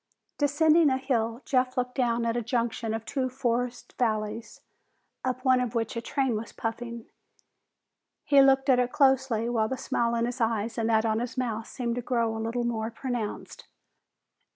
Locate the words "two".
3.05-3.29